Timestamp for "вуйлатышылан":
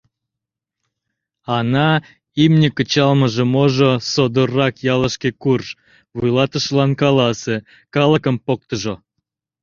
6.17-6.91